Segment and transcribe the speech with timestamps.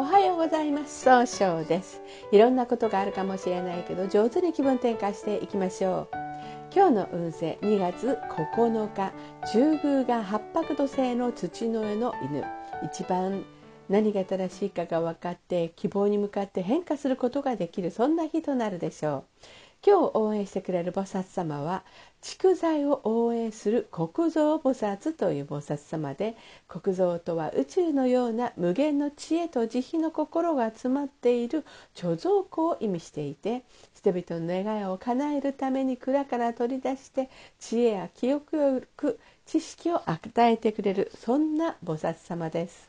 [0.00, 1.00] おはようございます。
[1.02, 2.00] 総称です。
[2.30, 6.16] いろんなことがあるかもしれないけど上手に気分転換していきましょう。
[6.72, 9.12] 今日の運勢2月9日
[9.52, 12.44] 中宮が八白土星の土の上の犬。
[12.84, 13.44] 一番
[13.88, 19.24] 何が正しいかが分かって希望に向かって変化することができるそんな日となるでしょう。
[19.86, 21.84] 今日応援してくれる菩薩様は
[22.20, 26.36] 蓄財を応援する国蔵菩薩という菩薩様で
[26.66, 33.62] 国蔵とは宇宙のような無限の知恵と慈悲の心が詰まっている貯蔵庫を意味していて
[33.94, 42.88] 人々の願いを叶えるために蔵から取り出して知恵や記憶力知識を与えてくれるそんな菩薩様です。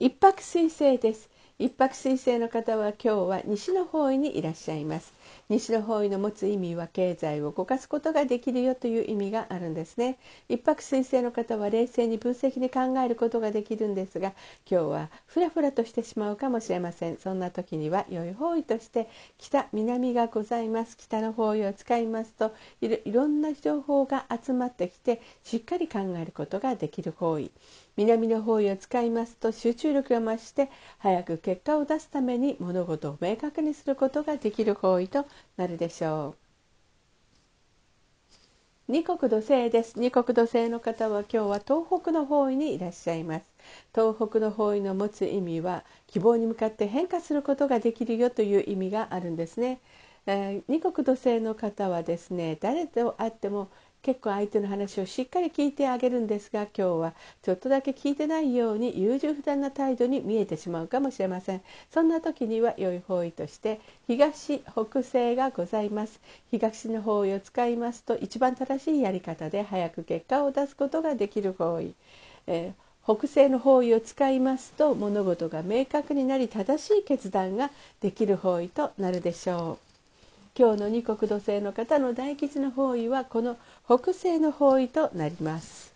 [0.00, 1.28] 一泊水星です
[1.60, 5.14] 一泊水星の方は今日は西の方位にいらっしゃいます。
[5.48, 10.18] 西の方位の持つ意味は経済を動かすことができるよという意味があるんですね。
[10.48, 14.32] 一泊水星の方は冷静に分析に考えることができるんですが
[14.70, 17.16] 今日はフラフラとしてしまうかもしれません。
[17.16, 19.08] そんな時には良い方位として
[19.38, 20.96] 北南がございます。
[20.96, 27.50] 北の方位を使いますといろんな情報が集まってきてしっかり考えることができる方位
[27.96, 35.19] 南の方位を使いますと集中力が増して早く結果を出すために物事を明確にすることができる方位と
[35.56, 36.50] なるでしょう。
[38.92, 40.00] 二国土星です。
[40.00, 43.46] 二国土星の方は今日は東北の方位にいらっしゃいます。
[43.94, 49.80] 東北の方位の持つ意味は希望に向かって変化することができるよという意味があるんですね。
[50.26, 53.70] えー、二国土星の方はですね誰と会っても
[54.02, 61.62] 結構相手の話をしっかり聞いてあげるんですが今日はちょっとだけ聞いてないように優柔不断な態度に見えてしまうかもしれません。
[61.90, 66.20] そんな時には良い方位として東北西がございます。
[66.50, 71.94] 東の方位を使いますと一番正しいやり方で早く結果を出すことができる方位、
[72.46, 77.70] えー、北西の方位を使いますと物事が明確になり正しい決断が
[78.00, 79.89] できる方位となるでしょう。
[80.56, 83.56] 今日の二国土星の方の大吉の方位はこの
[83.86, 85.89] 北西の方位となります。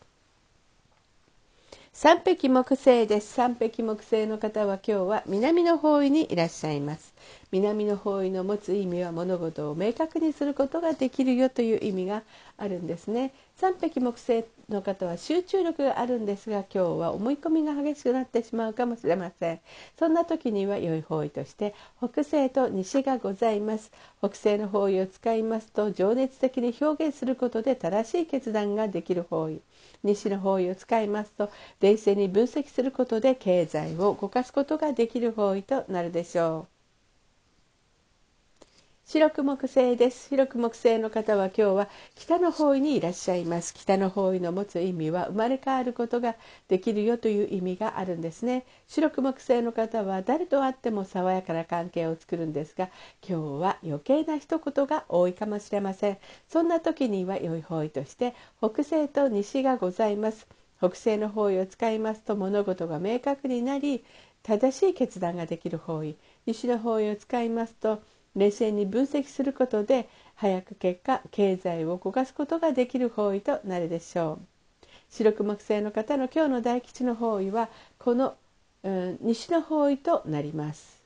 [1.96, 3.34] 三匹木星です。
[3.34, 7.14] 三匹木星の方は今日は南の方位にいらっしゃいます。
[7.52, 12.24] 南の方位の持つ意味は物事を明確にすることができるよという意味が
[12.58, 13.32] あるんですね。
[13.54, 19.60] 三匹木星の方は集中力があるんですが今日は思い込みが激しくなってしまうかもしれません。
[19.96, 23.92] そんな時には良い方位として北西と西がございます。
[24.18, 29.60] 北西の方位を使いますと情熱的に表現することで正しい決断ができる方位。
[30.04, 31.50] 西の方位を使いますと
[31.80, 36.73] 冷静に分析することで経済を動かすことができる方位となるでしょう。
[39.06, 40.28] 白く木星です。
[40.30, 43.74] 白く木星の方は今日は北の方位にいらっしゃいます。
[43.74, 46.36] 北の方位の持つ意味は生まれ変わることが
[46.68, 48.64] できるよという意味があるんですね。
[48.88, 52.88] 白く木星の方は誰と会っても爽やかな関係を作るんですが
[53.28, 56.18] 今日は余計な一言が多いかもしれません。
[56.48, 60.48] そんな時には良い方位として北西と西がございます。
[60.78, 64.02] 北西の方位を使いますと物事が明確になり
[64.42, 66.16] 正しい決断ができる方位。
[66.46, 68.02] 西の方位を使いますと
[68.36, 74.40] 冷静に分析することで早く結果経済を動かすことができる方位となるでしょ
[74.82, 77.68] う白く木星の方の今日の大吉の方位は
[77.98, 78.36] この、
[78.82, 81.04] うん、西の方位となります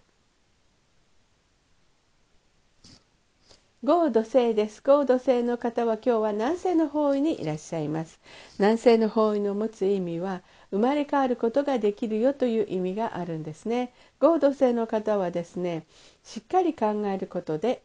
[3.85, 4.83] 合土星です。
[4.83, 8.19] 合土星の方は今日は南西の方位にいらっしゃいます。
[8.59, 13.93] 南西の方位の持つ意味は生まれ変わることができるよという意味があるんですね。
[14.21, 15.85] 合同性の方はですね
[16.23, 17.83] しっかり考えることで、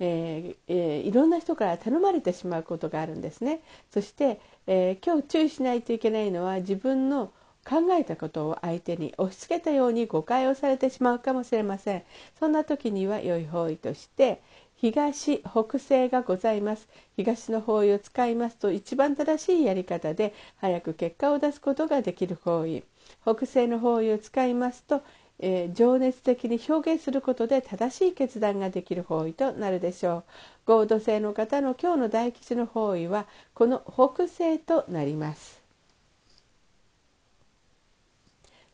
[0.00, 3.60] えーえー、いろんな人から頼まれてしまうことがあるんですね。
[3.92, 7.32] そして、えー、今日注意しないといけないのは自分の
[7.68, 12.02] 考えたことを相手に押し付けたように誤解をされてしまうかもしれません。
[12.38, 14.40] そんな時には良い方位として
[14.80, 16.88] 東北西がございます。
[17.14, 22.82] 東の方位を使いますと一番正しいやり方で早く結果を出すことができる方位。
[23.22, 25.02] 北西の方位を使いますと、
[25.38, 30.24] えー、情熱的に表現することで正しい決断ができる方位となるでしょ
[30.66, 30.72] う。
[30.72, 35.59] 合土星の方の今日の大吉の方位はこの北西となります。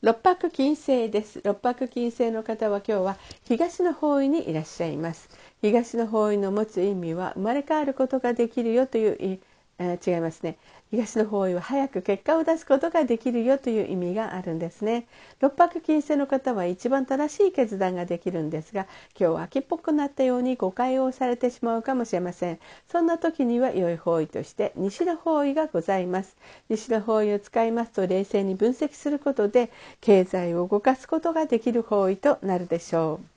[0.02, 1.40] 六白金星です。
[1.42, 5.28] 六白金星の方は今日は東の方位にいらっしゃいます。
[5.62, 9.40] 東の方位の持つ意味は生まれ変わることができるよという
[9.78, 10.56] 違いますね。
[10.90, 15.06] 東の方位は早く結果を出すことができるよという意味があるんですね。
[15.40, 18.86] 六白金星の方は一番正しい決断ができるんですが
[19.18, 22.58] 今日は秋っぽくなったように誤解をされてしまうかもしれません。
[22.90, 26.36] そんな時には良い方位として西の方位がございます。
[26.70, 29.70] 西の方位を使いますと冷静に分析することで
[30.00, 33.35] 経済を動かすことができる方位となるでしょう。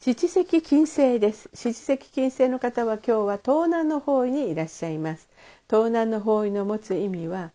[0.00, 5.28] 七石金星です七石金星の方は今日は東南の方位にいらっしゃいます
[5.68, 7.50] 東南の方位の持つ意味は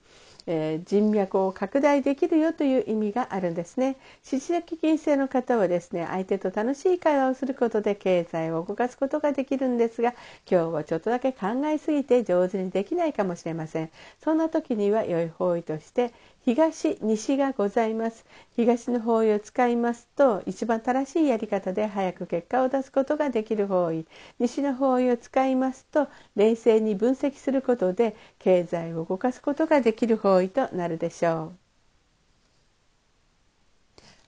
[0.45, 3.95] えー、人脈を拡大できるよという意味があるんですね。
[4.23, 10.13] 獅子石金星の方はですね相手と楽しい会話をすることで経済を動かすことができるんですが
[10.49, 13.89] 今日はちょっとだけ考えすぎて上手にできないかもしれません。
[14.23, 16.13] そんな時には良い方位として
[16.45, 18.25] 東西がございます。
[18.55, 24.05] 東の方位を使いますと一番正しいやり方で早く結果を出すことができる方位。
[24.39, 31.63] 西の方位を使いますと冷静に分析することで経済を動かすことができる方位となるでしょう。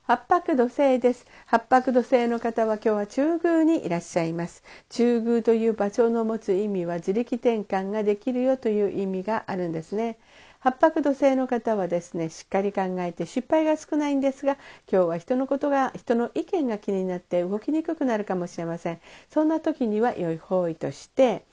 [0.04, 1.26] 八白土星です。
[1.48, 4.64] 八白土星の方は今日は中宮にいらっしゃいます。
[4.88, 10.18] 中宮という場所の持つ意味は自力転換ができるよという意味があるんですね。
[10.66, 14.54] 八白土星の方はですねしっかり考えて失敗が少ないんですが
[14.92, 19.00] 今日は人のことが人の意見が気になって動きにくくなるかもしれません。
[19.30, 21.46] そんな時には良い方位として、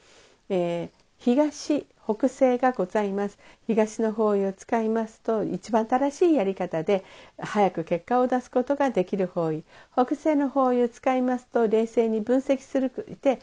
[0.48, 3.38] えー、東北西がございます。
[3.66, 7.04] 東の方位を使いますと一番正しいやり方で
[7.38, 9.64] 早く結果を出すことができる方位。
[9.92, 12.92] 北西の方位を使いますと冷静に分析する
[13.22, 13.40] で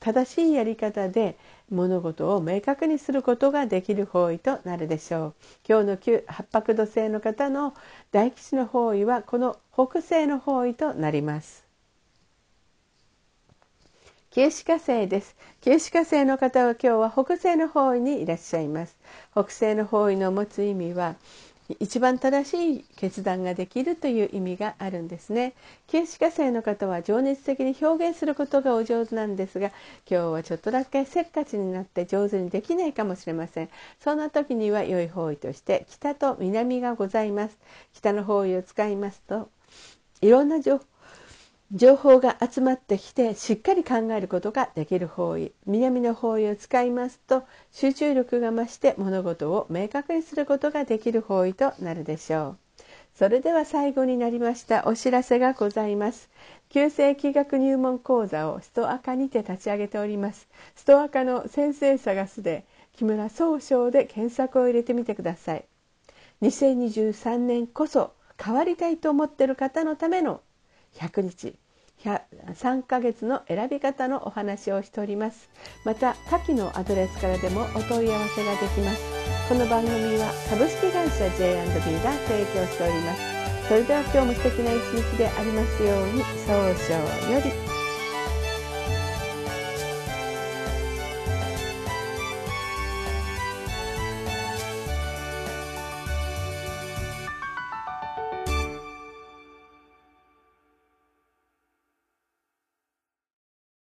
[0.00, 1.36] 正しいやり方で
[1.70, 5.34] 物事を明確にすることができる方位となるでしょう。
[5.68, 7.74] 今日の旧八白土星の方の
[8.12, 11.65] 大吉の方位はこの北西の方位となります。
[14.36, 18.94] 九死火星です九死火星の方は今日は北西の方位にいらっしゃいます
[19.32, 21.16] 北西の方位の持つ意味は
[21.80, 25.54] 一番正しい決断ができるという意味があるんですね。
[25.88, 29.72] 九死火星の方は情熱的に表現することがお上手なんですが
[30.08, 33.70] 今日はちょっとだけせっかちになって上手にできないかもしれません。
[34.00, 37.58] そんな時には良い方位として北と南がございます。
[37.94, 39.48] 北の方位を使いますと
[40.20, 40.84] いろんな情報
[41.72, 47.42] 情報が集まってきてしっかり考えることができる方位南の方位を使いますと
[47.72, 52.58] 集中力が増して物事を明確にすることができる方位となるでしょう。
[53.18, 54.86] それでは最後になりました。
[54.86, 56.28] お知らせがございます。
[56.68, 60.46] 旧世紀学入門講座をストアカにて立ち上げております。
[60.76, 65.64] ストアカの先生探すで木村総称で検索を入れてみてください。
[66.42, 70.42] 2023年こそ変わりたいと思っている方のための
[70.98, 71.58] 100日。
[72.04, 75.48] 3ヶ月の選び方のお話をしております。
[75.84, 79.02] また下記のアドレスからでもお問い合わせができます。
[79.48, 83.68] この番組は株式会社 J&B が提供しております。
[83.68, 87.40] それでは今日も素敵な一日でありますように早々よ
[87.70, 87.75] り。